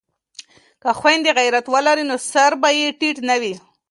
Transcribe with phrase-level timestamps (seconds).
[0.81, 2.69] که خویندې غیرت ولري نو سر به
[2.99, 3.55] ټیټ نه وي.